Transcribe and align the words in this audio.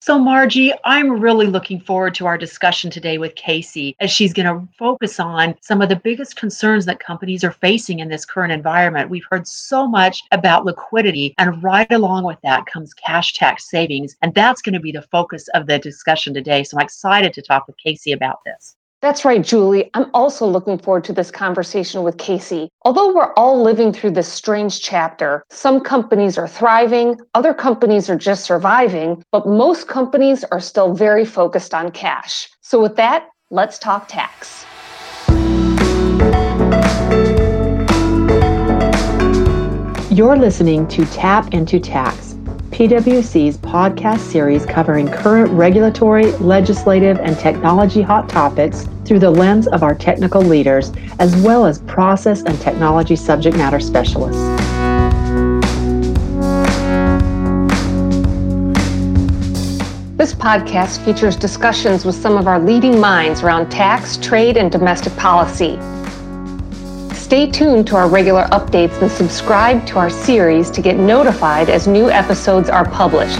So, 0.00 0.16
Margie, 0.16 0.72
I'm 0.84 1.18
really 1.18 1.46
looking 1.46 1.80
forward 1.80 2.14
to 2.14 2.26
our 2.26 2.38
discussion 2.38 2.88
today 2.88 3.18
with 3.18 3.34
Kasey 3.34 3.96
as 3.98 4.12
she's 4.12 4.32
going 4.32 4.46
to 4.46 4.68
focus 4.78 5.18
on 5.18 5.56
some 5.60 5.82
of 5.82 5.88
the 5.88 5.96
biggest 5.96 6.36
concerns 6.36 6.84
that 6.86 7.00
companies 7.00 7.42
are 7.42 7.50
facing 7.50 7.98
in 7.98 8.08
this 8.08 8.24
current 8.24 8.52
environment. 8.52 9.10
We've 9.10 9.26
heard 9.28 9.48
so 9.48 9.88
much 9.88 10.22
about 10.30 10.64
liquidity, 10.64 11.34
and 11.36 11.60
right 11.64 11.90
along 11.90 12.24
with 12.24 12.40
that 12.44 12.66
comes 12.66 12.94
cash 12.94 13.32
tax 13.32 13.68
savings. 13.68 14.16
And 14.22 14.32
that's 14.34 14.62
going 14.62 14.74
to 14.74 14.80
be 14.80 14.92
the 14.92 15.02
focus 15.02 15.48
of 15.54 15.66
the 15.66 15.80
discussion 15.80 16.32
today. 16.32 16.62
So, 16.62 16.78
I'm 16.78 16.84
excited 16.84 17.32
to 17.32 17.42
talk 17.42 17.66
with 17.66 17.76
Kasey 17.84 18.14
about 18.14 18.38
this. 18.46 18.77
That's 19.00 19.24
right, 19.24 19.42
Julie. 19.42 19.90
I'm 19.94 20.10
also 20.12 20.44
looking 20.44 20.76
forward 20.76 21.04
to 21.04 21.12
this 21.12 21.30
conversation 21.30 22.02
with 22.02 22.16
Kasey. 22.16 22.68
Although 22.82 23.14
we're 23.14 23.32
all 23.34 23.62
living 23.62 23.92
through 23.92 24.10
this 24.10 24.26
strange 24.26 24.80
chapter, 24.80 25.44
some 25.50 25.80
companies 25.80 26.36
are 26.36 26.48
thriving, 26.48 27.16
other 27.34 27.54
companies 27.54 28.10
are 28.10 28.16
just 28.16 28.44
surviving, 28.44 29.22
but 29.30 29.46
most 29.46 29.86
companies 29.86 30.42
are 30.50 30.58
still 30.58 30.94
very 30.94 31.24
focused 31.24 31.74
on 31.74 31.92
cash. 31.92 32.48
So, 32.60 32.82
with 32.82 32.96
that, 32.96 33.28
let's 33.50 33.78
talk 33.78 34.08
tax. 34.08 34.64
You're 40.10 40.36
listening 40.36 40.88
to 40.88 41.04
Tap 41.06 41.54
into 41.54 41.78
Tax 41.78 42.27
PwC's 42.78 43.58
podcast 43.58 44.20
series 44.20 44.64
covering 44.64 45.08
current 45.08 45.50
regulatory, 45.50 46.30
legislative, 46.36 47.18
and 47.18 47.36
technology 47.36 48.02
hot 48.02 48.28
topics 48.28 48.86
through 49.04 49.18
the 49.18 49.32
lens 49.32 49.66
of 49.66 49.82
our 49.82 49.96
technical 49.96 50.40
leaders, 50.40 50.92
as 51.18 51.34
well 51.38 51.66
as 51.66 51.80
process 51.80 52.42
and 52.42 52.56
technology 52.60 53.16
subject 53.16 53.56
matter 53.56 53.80
specialists. 53.80 54.40
This 60.16 60.32
podcast 60.32 61.04
features 61.04 61.34
discussions 61.34 62.04
with 62.04 62.14
some 62.14 62.36
of 62.36 62.46
our 62.46 62.60
leading 62.60 63.00
minds 63.00 63.42
around 63.42 63.70
tax, 63.70 64.16
trade, 64.18 64.56
and 64.56 64.70
domestic 64.70 65.16
policy. 65.16 65.80
Stay 67.28 67.46
tuned 67.46 67.86
to 67.86 67.94
our 67.94 68.08
regular 68.08 68.44
updates 68.52 69.02
and 69.02 69.10
subscribe 69.10 69.86
to 69.86 69.98
our 69.98 70.08
series 70.08 70.70
to 70.70 70.80
get 70.80 70.96
notified 70.96 71.68
as 71.68 71.86
new 71.86 72.08
episodes 72.08 72.70
are 72.70 72.88
published. 72.88 73.38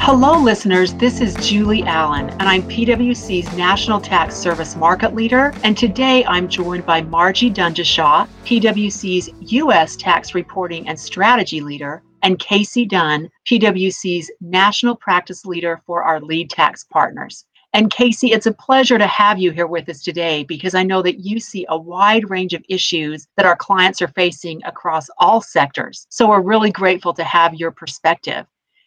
Hello, 0.00 0.40
listeners. 0.40 0.94
This 0.94 1.20
is 1.20 1.34
Julie 1.34 1.82
Allen, 1.82 2.30
and 2.30 2.44
I'm 2.44 2.62
PwC's 2.62 3.54
National 3.58 4.00
Tax 4.00 4.34
Service 4.34 4.74
Market 4.74 5.14
Leader. 5.14 5.52
And 5.64 5.76
today 5.76 6.24
I'm 6.24 6.48
joined 6.48 6.86
by 6.86 7.02
Margie 7.02 7.50
Dhunjishah, 7.50 8.26
PwC's 8.46 9.28
U.S. 9.52 9.96
Tax 9.96 10.34
Reporting 10.34 10.88
and 10.88 10.98
Strategy 10.98 11.60
Leader, 11.60 12.02
and 12.22 12.38
Kasey 12.38 12.88
Dunn, 12.88 13.28
PwC's 13.44 14.30
National 14.40 14.96
Practice 14.96 15.44
Leader 15.44 15.82
for 15.84 16.04
our 16.04 16.22
lead 16.22 16.48
tax 16.48 16.84
partners. 16.84 17.44
And 17.74 17.90
Kasey, 17.90 18.34
it's 18.34 18.44
a 18.44 18.52
pleasure 18.52 18.98
to 18.98 19.06
have 19.06 19.38
you 19.38 19.50
here 19.50 19.66
with 19.66 19.88
us 19.88 20.02
today 20.02 20.44
because 20.44 20.74
I 20.74 20.82
know 20.82 21.00
that 21.00 21.20
you 21.20 21.40
see 21.40 21.64
a 21.70 21.78
wide 21.78 22.28
range 22.28 22.52
of 22.52 22.62
issues 22.68 23.26
that 23.38 23.46
our 23.46 23.56
clients 23.56 24.02
are 24.02 24.08
facing 24.08 24.62
across 24.64 25.08
all 25.16 25.40
sectors. 25.40 26.06
So 26.10 26.28
we're 26.28 26.42
really 26.42 26.70
grateful 26.70 27.14
to 27.14 27.24
have 27.24 27.54
your 27.54 27.70
perspective. 27.70 28.44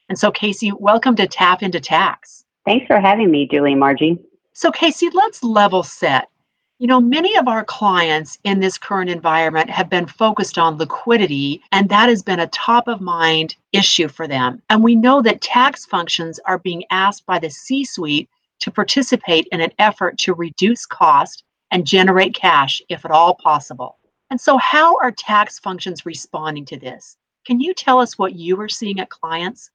And 0.07 0.19
so, 0.19 0.31
Kasey, 0.31 0.71
welcome 0.79 1.15
to 1.15 1.25
Tap 1.25 1.63
into 1.63 1.79
Tax. 1.79 2.45
Thanks 2.63 2.85
for 2.85 2.99
having 2.99 3.31
me, 3.31 3.47
Julie 3.51 3.71
and 3.71 3.79
Margie. 3.79 4.19
So, 4.53 4.69
Kasey, 4.69 5.11
let's 5.15 5.43
level 5.43 5.81
set. 5.81 6.29
You 6.77 6.85
know, 6.85 6.99
many 6.99 7.35
of 7.37 7.47
our 7.47 7.65
clients 7.65 8.37
in 8.43 8.59
this 8.59 8.77
current 8.77 9.09
environment 9.09 9.67
have 9.71 9.89
been 9.89 10.05
focused 10.05 10.59
on 10.59 10.77
liquidity, 10.77 11.63
and 11.71 11.89
that 11.89 12.09
has 12.09 12.21
been 12.21 12.41
a 12.41 12.47
top 12.47 12.87
of 12.87 13.01
mind 13.01 13.55
issue 13.71 14.09
for 14.09 14.27
them. 14.27 14.61
And 14.69 14.83
we 14.83 14.95
know 14.95 15.23
that 15.23 15.41
tax 15.41 15.87
functions 15.87 16.39
are 16.45 16.59
being 16.59 16.83
asked 16.91 17.25
by 17.25 17.39
the 17.39 17.49
C 17.49 17.83
suite 17.83 18.29
to 18.65 18.71
participate 18.71 19.47
in 19.51 19.61
an 19.61 19.69
effort 19.77 20.17
to 20.17 20.33
reduce 20.33 20.87
cost 20.87 21.43
and 21.69 21.85
generate 21.85 22.33
cash 22.33 22.81
if 22.89 23.05
at 23.05 23.11
all 23.11 23.35
possible. 23.35 23.99
And 24.31 24.41
so, 24.41 24.57
how 24.57 24.97
are 24.97 25.11
tax 25.11 25.59
functions 25.59 26.03
responding 26.03 26.65
to 26.65 26.79
this? 26.79 27.15
Can 27.45 27.59
you 27.59 27.75
tell 27.75 27.99
us 27.99 28.17
what 28.17 28.33
you 28.33 28.59
are 28.59 28.67
seeing 28.67 28.99
at 28.99 29.11
clients? 29.11 29.69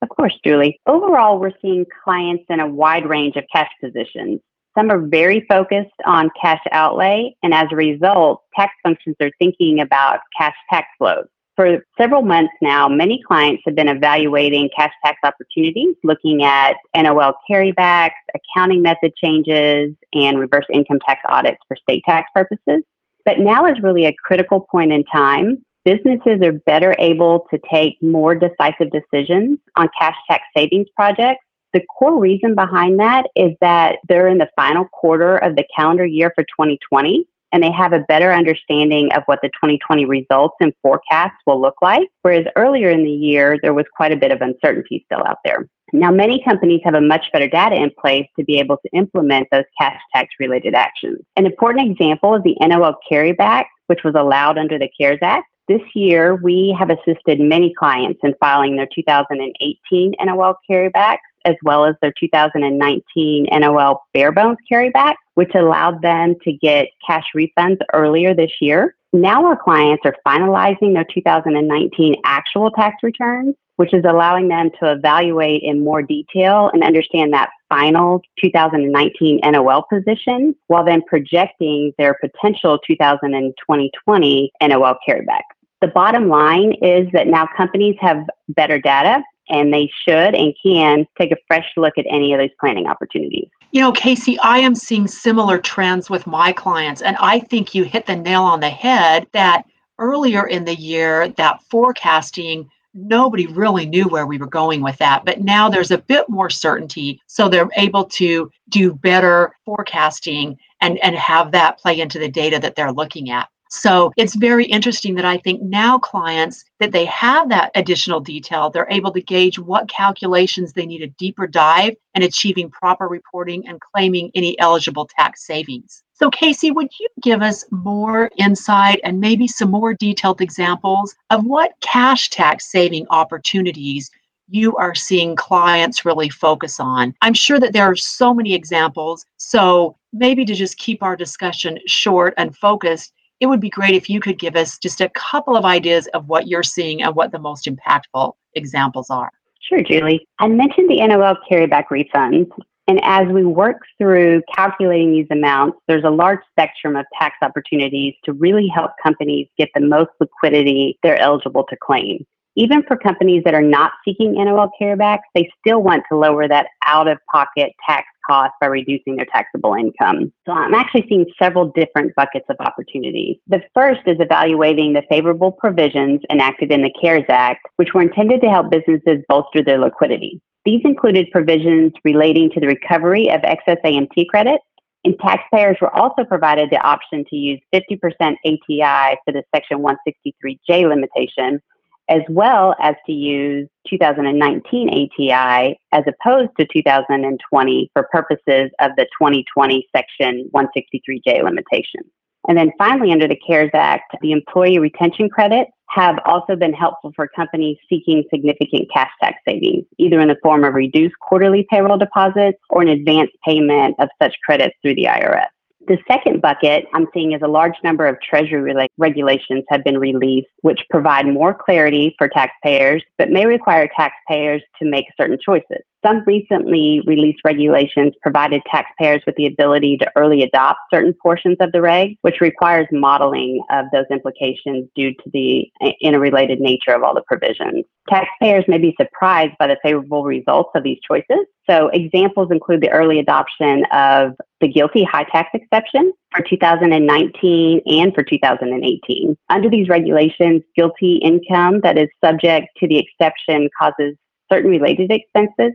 Of 0.00 0.08
course, 0.08 0.32
Julie. 0.42 0.80
Overall, 0.86 1.38
we're 1.38 1.52
seeing 1.60 1.84
clients 2.02 2.44
in 2.48 2.60
a 2.60 2.66
wide 2.66 3.06
range 3.06 3.36
of 3.36 3.44
cash 3.52 3.70
positions. 3.78 4.40
Some 4.74 4.90
are 4.90 5.06
very 5.06 5.44
focused 5.46 5.90
on 6.06 6.30
cash 6.40 6.62
outlay, 6.72 7.36
and 7.42 7.52
as 7.52 7.68
a 7.70 7.76
result, 7.76 8.40
tax 8.56 8.72
functions 8.82 9.16
are 9.20 9.30
thinking 9.38 9.80
about 9.80 10.20
cash 10.38 10.56
tax 10.70 10.86
flows. 10.96 11.26
For 11.56 11.84
several 11.98 12.22
months 12.22 12.52
now, 12.62 12.88
many 12.88 13.20
clients 13.26 13.62
have 13.66 13.74
been 13.74 13.88
evaluating 13.88 14.70
cash 14.74 14.92
tax 15.04 15.18
opportunities, 15.24 15.94
looking 16.04 16.42
at 16.42 16.76
NOL 16.96 17.34
carrybacks, 17.50 18.12
accounting 18.34 18.82
method 18.82 19.12
changes, 19.16 19.94
and 20.14 20.38
reverse 20.38 20.64
income 20.72 21.00
tax 21.06 21.20
audits 21.28 21.58
for 21.68 21.76
state 21.76 22.02
tax 22.06 22.30
purposes. 22.34 22.82
But 23.24 23.40
now 23.40 23.66
is 23.66 23.76
really 23.82 24.06
a 24.06 24.14
critical 24.24 24.66
point 24.70 24.92
in 24.92 25.04
time. 25.04 25.64
Businesses 25.84 26.40
are 26.42 26.52
better 26.52 26.94
able 26.98 27.46
to 27.50 27.60
take 27.70 28.00
more 28.02 28.34
decisive 28.34 28.88
decisions 28.90 29.58
on 29.76 29.88
cash 29.98 30.16
tax 30.30 30.44
savings 30.56 30.86
projects. 30.94 31.44
The 31.72 31.82
core 31.98 32.18
reason 32.18 32.54
behind 32.54 32.98
that 33.00 33.26
is 33.36 33.52
that 33.60 33.98
they're 34.08 34.28
in 34.28 34.38
the 34.38 34.50
final 34.56 34.86
quarter 34.86 35.36
of 35.36 35.56
the 35.56 35.64
calendar 35.76 36.04
year 36.04 36.32
for 36.34 36.42
2020 36.44 37.26
and 37.52 37.62
they 37.62 37.70
have 37.70 37.92
a 37.92 38.00
better 38.00 38.32
understanding 38.32 39.12
of 39.12 39.22
what 39.26 39.40
the 39.42 39.48
2020 39.48 40.04
results 40.04 40.56
and 40.60 40.72
forecasts 40.82 41.36
will 41.46 41.60
look 41.60 41.76
like. 41.82 42.08
Whereas 42.22 42.46
earlier 42.56 42.90
in 42.90 43.04
the 43.04 43.10
year, 43.10 43.58
there 43.62 43.74
was 43.74 43.86
quite 43.94 44.12
a 44.12 44.16
bit 44.16 44.32
of 44.32 44.40
uncertainty 44.40 45.04
still 45.06 45.24
out 45.26 45.38
there. 45.44 45.68
Now, 45.92 46.12
many 46.12 46.42
companies 46.44 46.80
have 46.84 46.94
a 46.94 47.00
much 47.00 47.26
better 47.32 47.48
data 47.48 47.74
in 47.74 47.90
place 48.00 48.26
to 48.38 48.44
be 48.44 48.58
able 48.58 48.76
to 48.76 48.96
implement 48.96 49.48
those 49.50 49.64
cash 49.80 50.00
tax 50.14 50.28
related 50.38 50.74
actions. 50.74 51.18
An 51.36 51.46
important 51.46 51.90
example 51.90 52.34
is 52.36 52.42
the 52.44 52.56
NOL 52.60 52.94
carryback, 53.10 53.64
which 53.88 54.04
was 54.04 54.14
allowed 54.16 54.56
under 54.56 54.78
the 54.78 54.88
CARES 54.96 55.18
Act. 55.22 55.46
This 55.66 55.80
year, 55.94 56.36
we 56.36 56.74
have 56.78 56.90
assisted 56.90 57.40
many 57.40 57.72
clients 57.78 58.20
in 58.22 58.34
filing 58.40 58.76
their 58.76 58.88
2018 58.92 60.14
NOL 60.20 60.54
carrybacks 60.68 61.18
as 61.44 61.56
well 61.62 61.84
as 61.84 61.94
their 62.02 62.12
2019 62.18 63.46
NOL 63.52 64.02
bare 64.12 64.32
bones 64.32 64.58
carryback, 64.70 65.14
which 65.34 65.54
allowed 65.54 66.02
them 66.02 66.36
to 66.44 66.52
get 66.52 66.88
cash 67.06 67.26
refunds 67.36 67.78
earlier 67.92 68.34
this 68.34 68.52
year. 68.60 68.94
Now 69.12 69.44
our 69.46 69.56
clients 69.56 70.02
are 70.04 70.14
finalizing 70.26 70.94
their 70.94 71.06
2019 71.12 72.16
actual 72.24 72.70
tax 72.70 72.96
returns, 73.02 73.56
which 73.76 73.92
is 73.92 74.04
allowing 74.06 74.48
them 74.48 74.70
to 74.78 74.92
evaluate 74.92 75.62
in 75.62 75.82
more 75.82 76.02
detail 76.02 76.70
and 76.72 76.84
understand 76.84 77.32
that 77.32 77.50
final 77.68 78.20
2019 78.40 79.40
NOL 79.42 79.84
position 79.90 80.54
while 80.66 80.84
then 80.84 81.02
projecting 81.06 81.92
their 81.98 82.14
potential 82.20 82.78
2020 82.86 84.52
NOL 84.62 84.94
carryback. 85.08 85.42
The 85.80 85.88
bottom 85.88 86.28
line 86.28 86.74
is 86.82 87.08
that 87.12 87.26
now 87.26 87.48
companies 87.56 87.96
have 88.00 88.22
better 88.48 88.78
data 88.78 89.22
and 89.50 89.72
they 89.72 89.90
should 90.04 90.34
and 90.34 90.54
can 90.62 91.06
take 91.18 91.32
a 91.32 91.36
fresh 91.46 91.66
look 91.76 91.98
at 91.98 92.06
any 92.08 92.32
of 92.32 92.38
those 92.38 92.50
planning 92.58 92.86
opportunities. 92.86 93.48
You 93.72 93.80
know, 93.80 93.92
Kasey, 93.92 94.36
I 94.42 94.58
am 94.58 94.74
seeing 94.74 95.06
similar 95.06 95.58
trends 95.58 96.10
with 96.10 96.26
my 96.26 96.52
clients, 96.52 97.02
and 97.02 97.16
I 97.20 97.40
think 97.40 97.74
you 97.74 97.84
hit 97.84 98.06
the 98.06 98.16
nail 98.16 98.42
on 98.42 98.60
the 98.60 98.70
head 98.70 99.26
that 99.32 99.64
earlier 99.98 100.46
in 100.46 100.64
the 100.64 100.74
year, 100.74 101.28
that 101.36 101.62
forecasting 101.70 102.68
nobody 102.94 103.46
really 103.46 103.86
knew 103.86 104.08
where 104.08 104.26
we 104.26 104.38
were 104.38 104.46
going 104.46 104.82
with 104.82 104.96
that. 104.98 105.24
But 105.24 105.42
now 105.42 105.68
there's 105.68 105.92
a 105.92 105.98
bit 105.98 106.28
more 106.28 106.50
certainty. 106.50 107.20
So 107.26 107.48
they're 107.48 107.68
able 107.76 108.04
to 108.04 108.50
do 108.68 108.94
better 108.94 109.54
forecasting 109.64 110.58
and, 110.80 110.98
and 111.04 111.14
have 111.14 111.52
that 111.52 111.78
play 111.78 112.00
into 112.00 112.18
the 112.18 112.28
data 112.28 112.58
that 112.58 112.74
they're 112.74 112.92
looking 112.92 113.30
at. 113.30 113.48
So 113.72 114.12
it's 114.16 114.34
very 114.34 114.64
interesting 114.64 115.14
that 115.14 115.24
I 115.24 115.38
think 115.38 115.62
now 115.62 115.96
clients 115.96 116.64
that 116.80 116.90
they 116.90 117.04
have 117.04 117.48
that 117.50 117.70
additional 117.76 118.18
detail, 118.18 118.68
they're 118.68 118.90
able 118.90 119.12
to 119.12 119.22
gauge 119.22 119.60
what 119.60 119.88
calculations 119.88 120.72
they 120.72 120.86
need 120.86 121.02
a 121.02 121.06
deeper 121.06 121.46
dive 121.46 121.94
and 122.14 122.24
achieving 122.24 122.68
proper 122.68 123.06
reporting 123.06 123.68
and 123.68 123.80
claiming 123.80 124.32
any 124.34 124.58
eligible 124.58 125.08
tax 125.16 125.46
savings. 125.46 126.02
So, 126.14 126.30
Kasey, 126.30 126.74
would 126.74 126.88
you 126.98 127.06
give 127.22 127.42
us 127.42 127.64
more 127.70 128.28
insight 128.36 129.00
and 129.04 129.20
maybe 129.20 129.46
some 129.46 129.70
more 129.70 129.94
detailed 129.94 130.40
examples 130.40 131.14
of 131.30 131.46
what 131.46 131.72
cash 131.80 132.28
tax 132.28 132.72
saving 132.72 133.06
opportunities 133.10 134.10
you 134.48 134.74
are 134.76 134.96
seeing 134.96 135.36
clients 135.36 136.04
really 136.04 136.28
focus 136.28 136.80
on? 136.80 137.14
I'm 137.22 137.34
sure 137.34 137.60
that 137.60 137.72
there 137.72 137.84
are 137.84 137.96
so 137.96 138.34
many 138.34 138.52
examples. 138.52 139.24
So, 139.36 139.96
maybe 140.12 140.44
to 140.44 140.54
just 140.54 140.76
keep 140.76 141.04
our 141.04 141.14
discussion 141.14 141.78
short 141.86 142.34
and 142.36 142.56
focused, 142.56 143.12
it 143.40 143.46
would 143.46 143.60
be 143.60 143.70
great 143.70 143.94
if 143.94 144.08
you 144.08 144.20
could 144.20 144.38
give 144.38 144.54
us 144.54 144.78
just 144.78 145.00
a 145.00 145.08
couple 145.10 145.56
of 145.56 145.64
ideas 145.64 146.06
of 146.08 146.28
what 146.28 146.46
you're 146.46 146.62
seeing 146.62 147.02
and 147.02 147.14
what 147.14 147.32
the 147.32 147.38
most 147.38 147.66
impactful 147.66 148.34
examples 148.54 149.10
are. 149.10 149.30
Sure, 149.62 149.82
Julie. 149.82 150.26
I 150.38 150.48
mentioned 150.48 150.90
the 150.90 151.06
NOL 151.06 151.36
carryback 151.50 151.84
refunds. 151.90 152.50
And 152.88 153.00
as 153.04 153.28
we 153.28 153.44
work 153.44 153.82
through 153.98 154.42
calculating 154.52 155.12
these 155.12 155.28
amounts, 155.30 155.78
there's 155.86 156.02
a 156.02 156.10
large 156.10 156.40
spectrum 156.50 156.96
of 156.96 157.06
tax 157.16 157.36
opportunities 157.40 158.14
to 158.24 158.32
really 158.32 158.66
help 158.66 158.90
companies 159.00 159.46
get 159.56 159.68
the 159.74 159.80
most 159.80 160.10
liquidity 160.18 160.98
they're 161.02 161.20
eligible 161.20 161.64
to 161.70 161.76
claim. 161.80 162.26
even 162.56 162.82
for 162.82 162.96
companies 162.96 163.42
that 163.44 163.54
are 163.54 163.62
not 163.62 163.92
seeking 164.04 164.34
NOL 164.34 164.70
carrybacks, 164.80 165.20
they 165.34 165.48
still 165.60 165.82
want 165.82 166.02
to 166.10 166.18
lower 166.18 166.48
that 166.48 166.66
out 166.84 167.08
of 167.08 167.18
pocket 167.32 167.72
tax 167.88 168.06
cost 168.30 168.52
by 168.60 168.68
reducing 168.68 169.16
their 169.16 169.26
taxable 169.26 169.74
income. 169.74 170.32
So 170.46 170.52
I'm 170.52 170.74
actually 170.74 171.06
seeing 171.08 171.26
several 171.42 171.72
different 171.72 172.14
buckets 172.14 172.46
of 172.48 172.56
opportunities. 172.60 173.36
The 173.48 173.62
first 173.74 174.00
is 174.06 174.18
evaluating 174.20 174.92
the 174.92 175.02
favorable 175.08 175.50
provisions 175.50 176.20
enacted 176.30 176.70
in 176.70 176.82
the 176.82 176.92
CARES 177.00 177.24
Act, 177.28 177.66
which 177.76 177.92
were 177.92 178.02
intended 178.02 178.40
to 178.42 178.48
help 178.48 178.70
businesses 178.70 179.24
bolster 179.28 179.64
their 179.64 179.78
liquidity. 179.78 180.40
These 180.64 180.82
included 180.84 181.28
provisions 181.32 181.92
relating 182.04 182.50
to 182.50 182.60
the 182.60 182.66
recovery 182.66 183.30
of 183.30 183.40
excess 183.42 183.78
AMT 183.84 184.28
credit, 184.28 184.60
and 185.04 185.18
taxpayers 185.18 185.78
were 185.80 185.94
also 185.96 186.24
provided 186.24 186.68
the 186.70 186.80
option 186.86 187.24
to 187.30 187.36
use 187.36 187.60
50% 187.74 187.98
ATI 188.20 189.16
for 189.24 189.32
the 189.32 189.42
Section 189.54 189.78
163J 189.78 190.88
limitation 190.88 191.60
as 192.10 192.22
well 192.28 192.74
as 192.82 192.96
to 193.06 193.12
use 193.12 193.68
2019 193.88 194.90
ATI 194.90 195.78
as 195.92 196.04
opposed 196.06 196.50
to 196.58 196.66
2020 196.72 197.90
for 197.94 198.08
purposes 198.12 198.70
of 198.80 198.90
the 198.96 199.06
2020 199.18 199.86
Section 199.96 200.50
163J 200.54 201.44
limitation. 201.44 202.02
And 202.48 202.58
then 202.58 202.72
finally, 202.78 203.12
under 203.12 203.28
the 203.28 203.38
CARES 203.46 203.70
Act, 203.74 204.16
the 204.22 204.32
employee 204.32 204.78
retention 204.78 205.28
credits 205.28 205.70
have 205.90 206.18
also 206.24 206.56
been 206.56 206.72
helpful 206.72 207.12
for 207.14 207.28
companies 207.28 207.76
seeking 207.88 208.24
significant 208.32 208.88
cash 208.92 209.10
tax 209.22 209.38
savings, 209.46 209.84
either 209.98 210.20
in 210.20 210.28
the 210.28 210.36
form 210.42 210.64
of 210.64 210.74
reduced 210.74 211.14
quarterly 211.20 211.66
payroll 211.70 211.98
deposits 211.98 212.58
or 212.70 212.82
an 212.82 212.88
advance 212.88 213.30
payment 213.44 213.94
of 213.98 214.08
such 214.20 214.34
credits 214.44 214.74
through 214.82 214.94
the 214.94 215.04
IRS. 215.04 215.48
The 215.86 215.98
second 216.06 216.42
bucket 216.42 216.86
I'm 216.92 217.06
seeing 217.14 217.32
is 217.32 217.40
a 217.42 217.48
large 217.48 217.74
number 217.82 218.06
of 218.06 218.20
Treasury 218.20 218.74
regulations 218.98 219.64
have 219.68 219.82
been 219.82 219.98
released, 219.98 220.48
which 220.60 220.84
provide 220.90 221.26
more 221.26 221.54
clarity 221.54 222.14
for 222.18 222.28
taxpayers, 222.28 223.02
but 223.16 223.30
may 223.30 223.46
require 223.46 223.88
taxpayers 223.96 224.62
to 224.78 224.88
make 224.88 225.06
certain 225.18 225.38
choices. 225.42 225.82
Some 226.04 226.22
recently 226.26 227.02
released 227.06 227.40
regulations 227.44 228.14
provided 228.22 228.62
taxpayers 228.70 229.22
with 229.26 229.34
the 229.36 229.46
ability 229.46 229.98
to 229.98 230.10
early 230.16 230.42
adopt 230.42 230.78
certain 230.92 231.14
portions 231.22 231.58
of 231.60 231.72
the 231.72 231.82
reg, 231.82 232.16
which 232.22 232.40
requires 232.40 232.86
modeling 232.90 233.62
of 233.70 233.84
those 233.92 234.06
implications 234.10 234.88
due 234.96 235.12
to 235.12 235.30
the 235.32 235.70
eh, 235.82 235.92
interrelated 236.00 236.58
nature 236.58 236.92
of 236.92 237.02
all 237.02 237.14
the 237.14 237.22
provisions. 237.26 237.84
Taxpayers 238.08 238.64
may 238.66 238.78
be 238.78 238.94
surprised 238.98 239.52
by 239.58 239.66
the 239.66 239.76
favorable 239.82 240.24
results 240.24 240.70
of 240.74 240.84
these 240.84 240.98
choices. 241.06 241.46
So 241.68 241.88
examples 241.88 242.48
include 242.50 242.80
the 242.80 242.90
early 242.90 243.18
adoption 243.18 243.84
of 243.92 244.32
the 244.60 244.68
GILTI 244.68 245.04
high 245.04 245.24
tax 245.24 245.50
exception 245.52 246.12
for 246.34 246.42
2019 246.42 247.82
and 247.86 248.14
for 248.14 248.22
2018. 248.22 249.36
Under 249.50 249.68
these 249.68 249.88
regulations, 249.88 250.62
GILTI 250.78 251.18
income 251.22 251.80
that 251.82 251.98
is 251.98 252.08
subject 252.24 252.68
to 252.78 252.88
the 252.88 252.98
exception 252.98 253.68
causes 253.78 254.16
certain 254.50 254.70
related 254.70 255.12
expenses 255.12 255.74